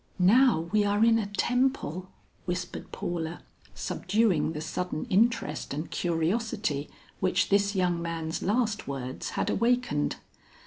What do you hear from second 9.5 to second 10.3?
awakened.